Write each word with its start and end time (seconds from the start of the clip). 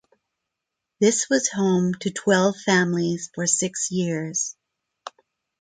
This 0.99 1.29
was 1.29 1.49
home 1.49 1.93
to 1.99 2.09
twelve 2.09 2.55
families 2.59 3.29
for 3.35 3.45
six 3.45 3.91
years. 3.91 4.55